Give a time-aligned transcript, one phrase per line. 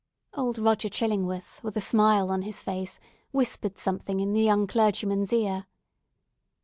[0.33, 5.31] Old Roger Chillingworth, with a smile on his face, whispered something in the young clergyman's
[5.31, 5.67] ear.